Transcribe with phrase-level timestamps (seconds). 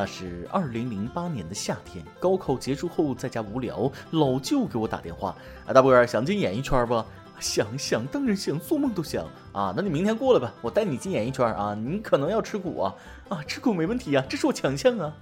[0.00, 5.36] 那是二零零八年的夏天，高考结束后在家无聊，老舅给我打电话
[5.68, 7.04] ：“啊，大波想进演艺圈不？
[7.38, 9.74] 想想当然想，做梦都想啊！
[9.76, 11.74] 那你明天过来吧，我带你进演艺圈啊！
[11.74, 12.94] 你可能要吃苦啊
[13.28, 15.12] 啊，吃苦没问题啊，这是我强项啊！”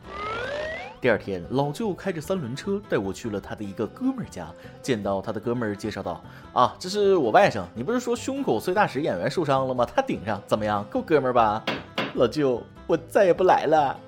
[1.03, 4.47] 第二天，老舅开着三轮车带我去了他的一个哥们儿家。
[4.81, 6.23] 见到他的哥们儿，介绍道
[6.55, 7.65] ：“啊，这是我外甥。
[7.75, 9.85] 你不是说胸口碎大石演员受伤了吗？
[9.85, 10.85] 他顶上，怎么样？
[10.85, 11.65] 够哥们儿吧？”
[12.15, 13.99] 老舅，我再也不来了。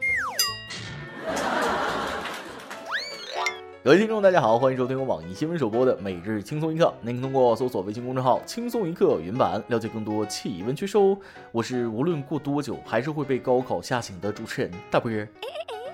[3.82, 6.84] 各位听众，大家好，欢迎收听由网易新闻首播的《每日轻松一刻》。
[7.00, 11.16] 您通过搜索微信公众号“轻松一刻”云版了解更多气温趋势哦。
[11.50, 15.26] 我是无论过多久还是会被高考吓醒的主持人大波儿。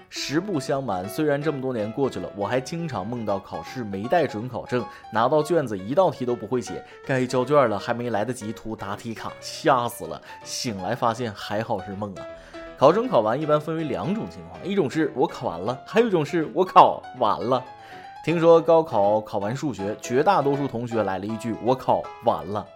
[0.09, 10.21] 实不相瞒，虽然这么多年过去了，我还经常梦到考试没带准考证，拿到卷子一道题都不会写，该交卷了还没来得及涂答题卡，吓死了。
[10.43, 12.27] 醒来发现还好是梦啊。
[12.77, 17.65] 考生考完一般分为两种情况，一种是我考完了，还有一种是我考完了。
[18.27, 22.67] 听说高考考完数学，绝大多数同学来了一句我考完了。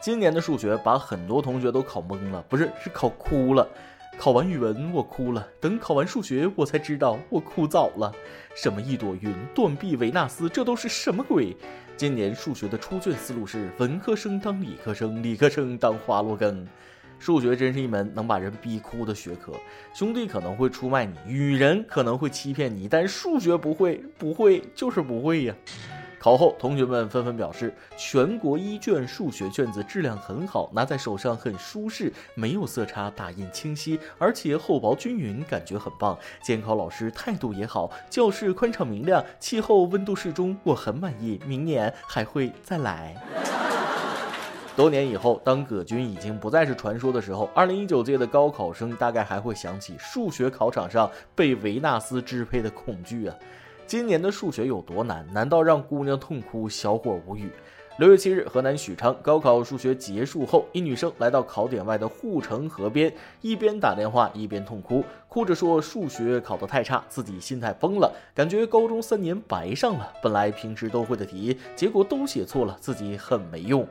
[0.00, 3.66] 今年的数学把很多同学都考懵了，不是是考哭了。
[4.16, 8.12] 考完语文我哭了，等考完数学我才知道我哭早了。
[8.54, 11.56] 什么一朵云、断臂维纳斯，这都是什么鬼？
[11.96, 16.64] 今年数学的出卷思路是文科生当理科生，理科生当华罗庚。
[17.20, 19.52] 数学真是一门能把人逼哭的学科。
[19.94, 25.54] 兄弟可能会出卖你，女人可能会欺骗你，但数学不会，不会就是不会呀。
[26.18, 36.18] 考后，同学们纷纷表示，全国一卷数学卷子质量很好，拿在手上很舒适，没有色差，打印清晰，而且厚薄均匀，感觉很棒。
[36.42, 41.40] 监考老师态度也好，教室宽敞明亮，气候温度适中，我很满意。
[41.46, 43.16] 明年还会再来。
[44.80, 53.36] 多年以后，当葛军已经不再是传说的时候，二零一九届的高考生大概还会想起数学考场上被维纳斯支配的恐惧啊。
[53.86, 55.26] 今年的数学有多难？
[55.34, 57.50] 难道让姑娘痛哭，小伙无语？
[57.98, 70.10] 六月七日，河南许昌高考数学结束后，一女生来到考点外的护城河边，一边打电话一边痛哭，哭着说数学考得太差，自己心态崩了，感觉高中三年白上了。
[70.22, 73.86] 本来平时都会的题，结果都写错了，自己很没用。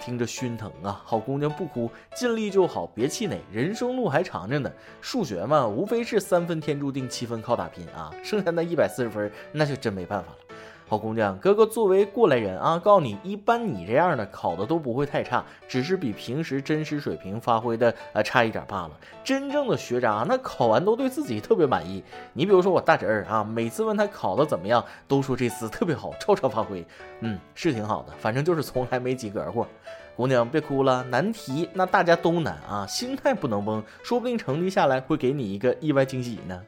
[0.00, 4.72] 听着心疼啊，好姑娘不哭，尽力就好，别气馁，人生路还长着呢。
[5.00, 10.49] 数学嘛，无非是三分天注定，七分靠打拼啊，剩下那一百四十分，那就真没办法了。
[10.90, 18.90] 好姑娘，哥哥作为过来人啊，告诉你，一般你这样的考的都不会太差，只是比平时真实水平发挥的呃差一点罢了。
[19.22, 22.02] 真正的学渣，那考完都对自己特别满意。
[22.32, 26.84] 你比如说我大侄儿啊，每次问他考的怎么样，都说这次特别好，超常发挥。
[27.20, 29.68] 嗯，是挺好的，反正就是从来没及格过。
[30.16, 36.60] 姑娘别哭了，难题那大家都难啊，心态不能崩，说不定成绩下来会给你一个意外惊喜呢。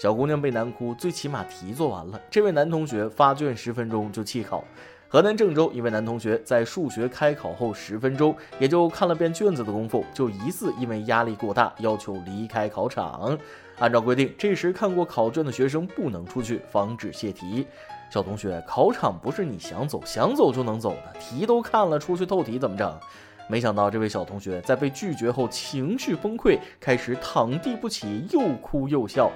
[0.00, 2.18] 小姑娘被难哭，最起码题做完了。
[2.30, 4.64] 这位男同学发卷十分钟就弃考。
[5.06, 13.38] 河南郑州一位男同学在数学开考后十分钟，也就看了遍卷子的功夫，就疑似因为压力过大，要求离开考场。
[13.78, 17.66] 按照规定，这时看过考卷的学生不能出去，防止泄题。
[18.10, 22.98] 小同学，考场不是你想走想走就能走的，题都看了，出去透题怎么整？
[23.50, 29.30] 没想到这位小同学在被拒绝后情绪崩溃，开始躺地不起，又哭又笑。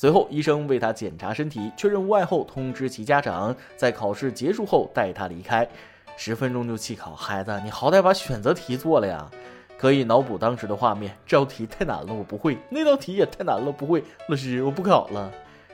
[0.00, 5.68] 随后，医生为他检查身体，确认无碍后，通知其家长，在考试结束后带他离开。
[6.16, 9.28] 十分钟就弃考，孩子，你好歹把选择题做了呀！
[9.76, 14.04] 可以脑补当时的画面，这道题太难了，我不会；那道题也太难了，不会。
[14.28, 15.32] 老师，我不考了。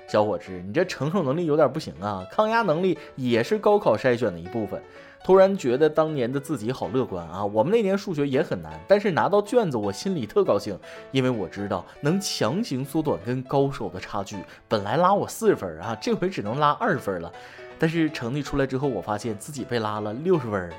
[0.09, 2.27] 小伙子，你这承受能力有点不行啊！
[2.31, 4.83] 抗压能力也是高考筛选的一部分。
[5.25, 7.43] 突然觉得当年的自己好乐观啊！
[7.43, 10.79] 我们那年数学也很难，但是拿到卷子我心里特高兴，
[11.13, 14.37] 因为我知道能强行缩短跟高手的差距。
[14.69, 17.33] 本来拉我四十分啊，这回只能拉二十分了。
[17.79, 20.71] 但是成绩出来之后，我发现自己被拉了六十分。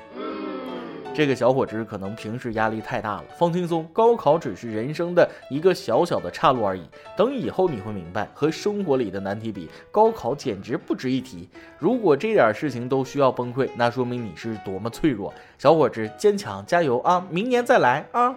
[1.16, 6.82] 这个小伙子可能平时压力太大了，放轻松，高考只是人生的一个小小的岔路而已。
[7.16, 11.48] 等以后你会明白，和生活里的难题比，高考简直不值一提。
[11.78, 15.32] 如果这点事情都需要崩溃，那说明你是多么脆弱。
[15.56, 17.26] 小伙子，坚强，加油啊！
[17.30, 18.36] 明年再来啊！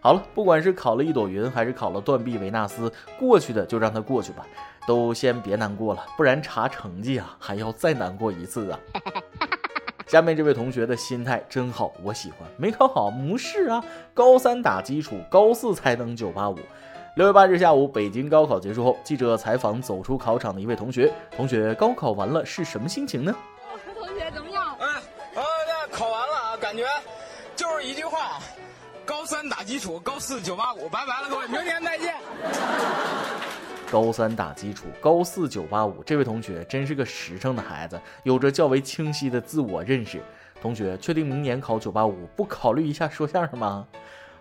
[0.00, 4.44] 好了，不管是考了一朵云，还是考了断臂维纳斯，过去的就让它过去吧，
[4.88, 8.80] 都先别难过了，不然查成绩啊，还要再难过一次啊。
[10.08, 12.48] 下面这位同学的心态真好，我喜欢。
[12.56, 13.84] 没考好，不是啊，
[14.14, 16.58] 高三打基础，高四才能九八五。
[17.14, 21.12] 六月八日下午，北京高考结束后，记者采访走出考场的一位同学。
[21.36, 23.34] 同学，高考完了是什么心情呢？
[23.94, 24.64] 同学怎么样？
[24.78, 25.42] 哎，啊，
[25.92, 26.86] 考完了啊，感觉
[27.54, 28.40] 就是一句话：
[29.04, 30.88] 高三打基础，高四九八五。
[30.88, 32.14] 拜拜了，各位，明天再见。
[33.90, 36.02] 高三打基础，高四九八五。
[36.04, 40.20] 这位同学真是个实诚的孩子，有着较为清晰的自我认识。
[40.60, 43.86] 同学，确定明年考九八五，不考虑一下说相声吗？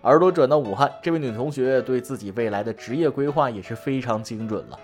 [0.02, 4.78] 耳朵转到武汉，这位女同学对自己未来的职业规划也是非常精准了。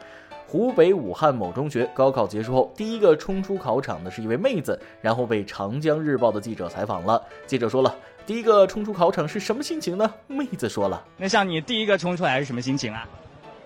[0.48, 7.22] 湖北武汉某中学高考结束后，第一个冲出考场的是一位妹子，然后被长江日报的记者采访了。
[7.46, 7.94] 记者说了
[8.26, 13.08] ：“第一个冲出考场是什么心情呢？”妹子说了：“那像你第一个冲出来是什么心情啊？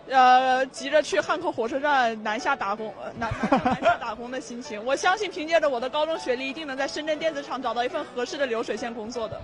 [0.10, 3.30] 呃，急着去汉口火车站南下打工，南
[3.64, 4.84] 南下打工的心情。
[4.86, 9.42] 我相信凭借着我的高中学历，一定能在深圳电子厂找到一份合适的流水线工作的。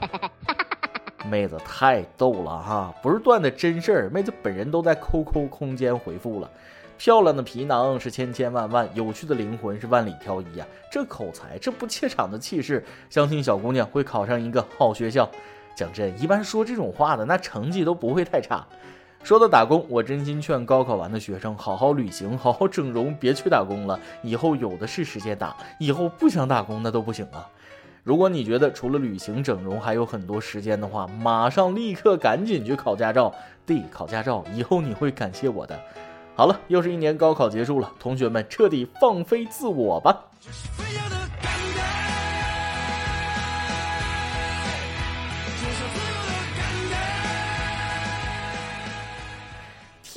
[1.30, 6.50] 妹子太逗了哈，不是段的真事儿，妹子本人都在 QQ 空间回复了。
[6.98, 10.66] 漂亮的皮囊是千千万万，有趣的灵魂是万里挑一呀！
[10.92, 15.30] 这口才，这不怯场的气势，相信小姑娘会考上一个好学校。
[15.76, 18.66] 讲真，一般说这种话的，那成绩都不会太差。
[19.24, 27.48] 说到打工，我真心劝高考完的学生好好旅行，好好整容，别去打工了，以后有的是时间打，以后不想打工那都不行啊！
[28.04, 33.34] 如果你觉得除了旅行、整容还有很多时间的话，马上立刻赶紧去考驾照，
[33.66, 35.80] 对，考驾照，以后你会感谢我的。
[36.36, 40.26] 好了，又是一年高考结束了，同学们彻底放飞自我吧。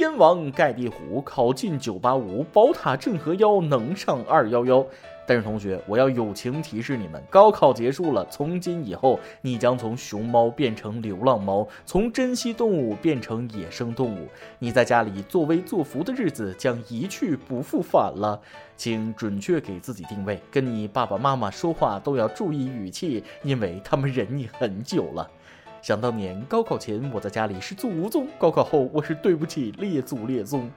[0.07, 4.87] 天王盖地虎，考进九八五，宝塔镇河妖，能上二幺幺。
[5.27, 14.29] 但是同学，我要友情提示你们：高考结束了，从今以后，你将从熊猫变成流浪猫，从珍稀动物变成野生动物。
[14.61, 18.41] 你在家里作威作福的日子将一去不复返了。
[18.77, 25.29] 请准确给自己定位，跟你爸爸妈妈说话都要注意语气，因为他们忍你很久了。
[25.87, 30.69] 想当年高考前，我在家里是祖宗；高考后，我是对不起列祖列宗。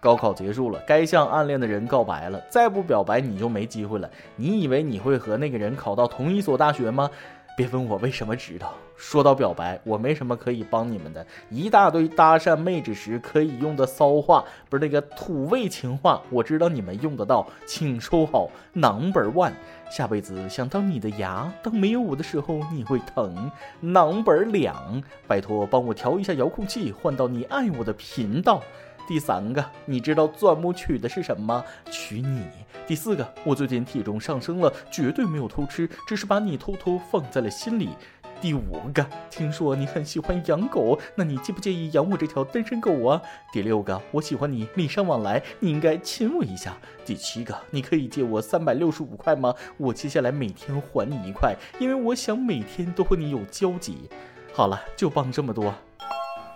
[0.00, 2.42] 高考结束了，该向暗恋的人告白了。
[2.50, 4.10] 再不表白，你就没机会了。
[4.34, 7.08] 你以为你会和那个人考到同一所大学吗？
[7.56, 8.74] 别问我为什么知道。
[8.96, 11.26] 说到表白，我没什么可以帮你们的。
[11.50, 18.48] 一大堆搭讪妹子时可以用的骚话，不是那个土味情话，我知道你们用得到，请收好。
[18.72, 19.52] Number one，
[19.90, 23.50] 下辈子想当你的牙，当没有我的时候你会疼。
[23.80, 28.62] Number 两，拜托帮我调一下遥控器，换到你爱我的频道。
[29.06, 31.64] 第三个，你知道钻木取的是什么？
[31.90, 32.42] 取你。
[32.86, 37.90] 第四个，我最近体重上升了，绝对没有偷吃，只是把你偷偷放在了心里。
[38.40, 43.22] 第五个，听说你很喜欢养狗，那你介不介意养我这条单身狗啊？
[43.52, 46.76] 第六个，我喜欢你，礼尚往来，你应该亲我一下。
[47.06, 49.54] 第七个，你可以借我三百六十五块吗？
[49.78, 54.10] 我接下来每天还你一块，因为我想每天都和你有交集。
[54.52, 55.74] 好了，就帮这么多。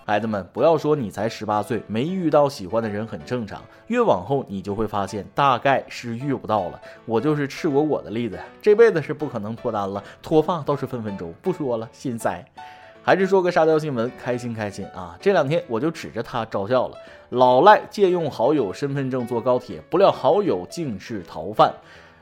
[0.09, 3.63] 孩子们，不要说你才十八岁，没遇到喜欢的人很正常。
[3.89, 6.81] 越往后，你就会发现，大概是遇不到了。
[7.05, 11.31] 我就是赤果果的例子，这辈子是不可能脱单了，脱发倒是分分钟。
[11.43, 12.43] 不说了，心塞。
[13.03, 15.15] 还是说个沙雕新闻，开心开心啊！
[15.21, 16.97] 这两天我就指着他招笑了。
[17.29, 21.71] 老赖借用好友身份证坐高铁，不料好友竟是逃犯。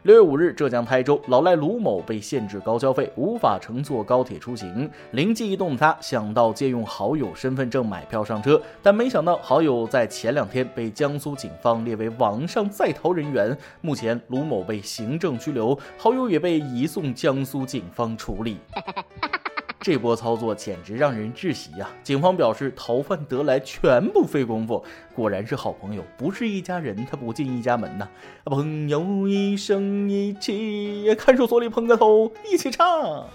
[0.06, 4.88] 六月五日，浙江台州老赖卢某被限制高消费，无法乘坐高铁出行。
[5.10, 13.58] 灵机一动的他想到借用好友身份证买票上车，但没想到好友在前两天被江苏警方列为网上在逃人员。
[13.80, 18.58] 目前卢某被行政拘留，好友也被移送江苏警方处理。
[19.86, 21.88] 这波操作简直让人窒息呀！
[22.02, 28.08] 警方表示，逃犯得来全不费功夫，果然是好朋友，不是一家人，他不进一家门呐。
[28.46, 33.28] 朋友一生一起，看守所里碰个头，一起唱。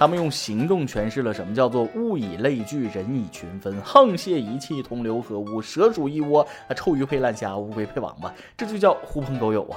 [0.00, 9.76] 他们用行动诠释了什么叫做物以类聚，人以群分，沆瀣一气，同流合污，蛇鼠一窝，臭鱼配烂虾，乌龟配王八，这就叫狐朋狗友啊！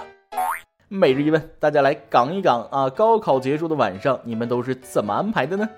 [0.88, 5.70] 每日一问，大家来杠一杠啊，高考结束的晚上，你们都是怎么安排的呢？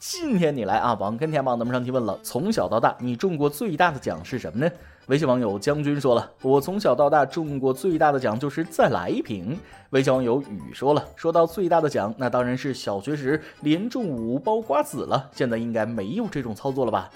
[0.00, 4.72] 今天你来啊，网跟天王咱们上提问了，从小到大你中过最大的奖是什么呢？
[5.08, 9.58] 微信网友将军说了，我从小到大中过最大的奖就是再来一瓶。
[9.90, 17.10] 微信网友雨说了，说到最大的奖，那当然是小学时连中五包瓜子了，现在应该没有这种操作了吧？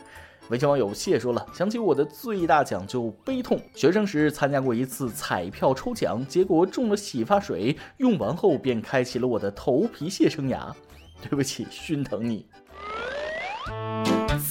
[0.51, 10.71] 微信网友谢说了，想起我的最大奖就悲痛，学生时参加过一次彩票抽奖，结果中了洗发水，用完后便开启了我的头皮屑生涯。
[11.29, 12.47] 对不起，心疼你。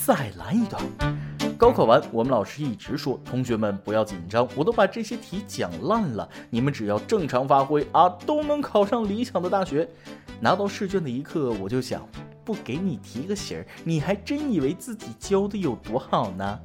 [0.05, 0.81] 再来一段。
[1.55, 9.87] 高考完，我们老师一直说，同学们不要紧张，我都把这些题讲烂了，你们只要正常发挥啊，都能考上理想的大学。
[10.41, 12.05] 拿到试卷的一刻，我就想，
[12.43, 16.59] 不给你提个醒儿，你还真以为自己教的有多好呢？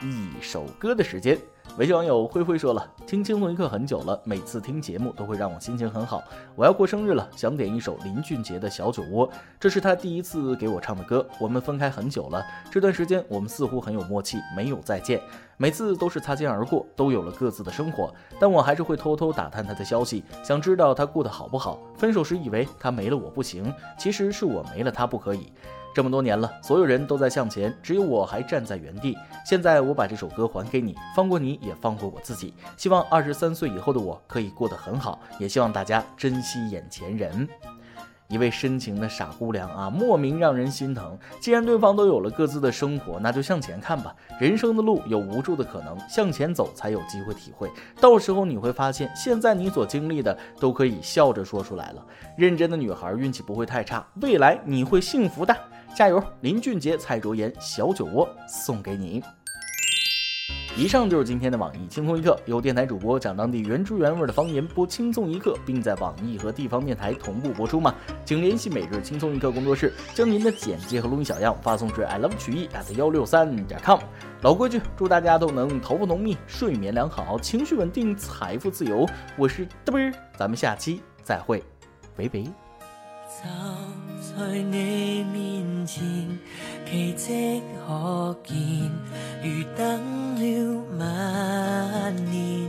[0.00, 1.36] 一首歌的时间。
[1.76, 6.24] 微信网友灰灰说了：“听轻松一刻很久了，每次听节目都会让我心情很好。
[6.56, 11.24] 我要过生日了，想点一首林俊杰的小酒窝，这是他第一次给我唱的歌。
[11.38, 15.20] 我们分开很久了，这段时间我们似乎很有默契，没有再见，
[15.56, 21.78] 每次都是擦肩而过，都有了各自的生活，但我还是会偷偷打探他的消息，想知道他过得好不好。
[21.96, 25.52] 分手时以为他没了我不行，其实是我没了他不可以。”
[25.98, 29.18] 这么多年了，所有人都在向前，只有我还站在原地。
[29.44, 32.54] 现在我把这首歌还给你，放过你也放过我自己。
[32.76, 37.48] 希望二十三岁以后的我可以过得很好，也希望大家珍惜眼前人。
[38.28, 41.18] 一位深情的傻姑娘啊，莫名让人心疼。
[41.40, 44.14] 既然对方都有了各自的生活，那就向前看吧。
[44.38, 47.68] 人生的路有无数的可能，向前走才有机会体会。
[48.00, 52.06] 到时候你会发现，现在你所经历的都可以笑着说出来了。
[52.36, 55.56] 认真的女孩运气不会太差，未来你会幸福的。
[55.94, 59.22] 加油，林俊杰、蔡卓妍，小酒窝送给你。
[60.76, 67.92] 以上就是今天的网易轻松一刻，由电台主播讲当地原汁原味的方言播轻松一刻，并在网易和地方电台同步播出吗？
[68.24, 73.98] 请联系每日轻松一刻工作室，将您的简介和录音小样发送至 i love 曲艺 at 幺六三点 com。
[74.42, 79.04] 老规矩，祝大家都能头发浓密、睡眠良好、情绪稳定、财富自由。
[79.36, 81.60] 我是嘚啵儿，咱们下期再会，
[82.16, 82.67] 拜拜。
[83.28, 83.44] 就
[84.34, 86.02] 在你面前，
[86.90, 88.56] 奇迹可见，
[89.44, 92.66] 如等了万年。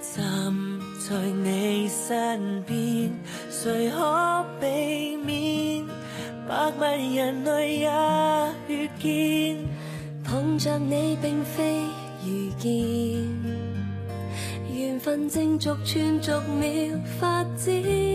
[0.00, 0.52] 站
[0.98, 3.12] 在你身边，
[3.50, 5.84] 谁可避免？
[6.48, 7.90] 百万人类也
[8.68, 9.58] 遇见，
[10.24, 11.80] 碰着你并非
[12.26, 12.70] 遇见，
[14.74, 18.11] 缘分正逐寸逐秒发展。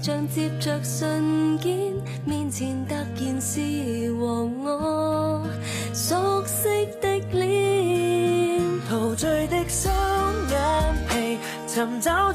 [0.00, 1.92] 像接着瞬间，
[2.24, 3.60] 面前突然是
[4.14, 5.44] 和我
[5.92, 9.92] 熟悉的脸，陶醉的双
[10.50, 10.58] 眼
[11.08, 12.32] 皮，寻找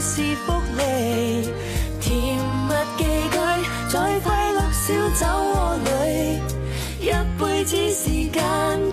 [0.00, 0.82] 是福利。
[2.00, 2.12] 甜
[2.68, 3.36] 蜜寄居
[3.90, 4.84] 在快乐小
[5.18, 5.88] 酒窝里，
[7.00, 7.02] 一
[7.38, 8.36] 辈子时间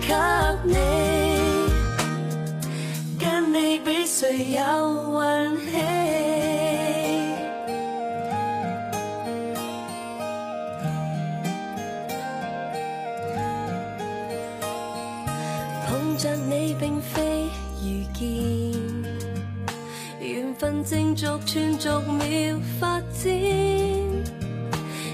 [0.00, 0.08] 给
[0.64, 0.74] 你，
[3.18, 4.60] 跟你比谁有
[5.22, 5.72] 运气。
[16.18, 17.25] 着你并非
[20.84, 23.32] 正逐寸逐秒发展。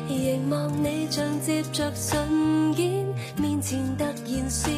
[0.08, 4.68] 凝望你像接着瞬间，面前突然是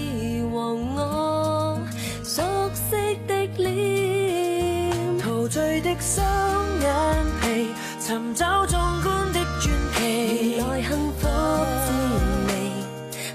[0.51, 1.79] 和我
[2.23, 6.25] 熟悉的脸，陶醉的双
[6.81, 6.91] 眼
[7.43, 7.69] 皮，
[8.01, 10.57] 寻找壮观的传奇。
[10.57, 11.27] 原来幸福
[11.85, 11.87] 滋
[12.49, 12.51] 味，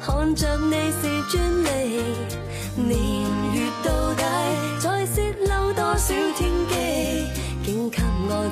[0.02, 1.64] 看着你是专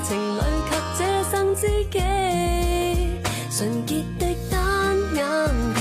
[0.04, 0.40] 情侣
[0.70, 1.00] 及这
[1.32, 1.96] 生知己。
[3.50, 4.58] 纯洁的单
[5.16, 5.26] 眼
[5.74, 5.80] 皮，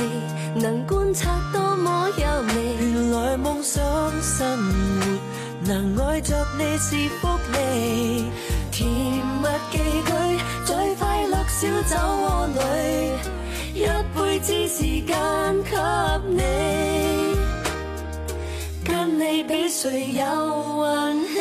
[0.60, 2.52] 能观察多么优美。
[2.80, 3.82] 原来梦想
[4.22, 8.30] 生活，能爱着你是福利。
[8.70, 10.10] 甜蜜寄居
[10.64, 12.58] 在快乐小酒窝里，
[13.74, 13.84] 一
[14.14, 15.14] 辈子时间
[15.64, 15.76] 给
[16.30, 16.40] 你。
[18.84, 20.22] 跟你比谁有
[20.86, 21.34] 运气？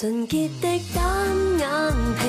[0.00, 1.04] 纯洁的单
[1.58, 1.68] 眼
[2.16, 2.24] 皮，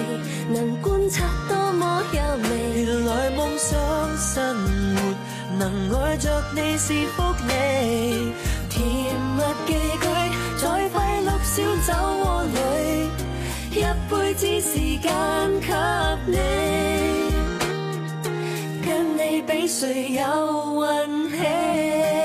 [0.52, 2.84] 能观察多么优美。
[2.84, 3.80] 原来梦想
[4.18, 4.54] 生
[4.98, 5.00] 活，
[5.58, 8.34] 能爱着你是福利。
[8.70, 10.06] 甜蜜寄居
[10.62, 12.58] 在快乐小酒窝里。
[13.80, 15.10] 一辈子时间
[15.62, 15.72] 给
[16.28, 16.38] 你，
[18.86, 20.22] 跟你比谁有
[20.84, 22.21] 运气。